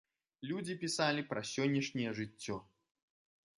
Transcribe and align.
Людзі 0.51 0.75
пісалі 0.83 1.27
пра 1.33 1.43
сённяшняе 1.51 2.11
жыццё. 2.23 2.55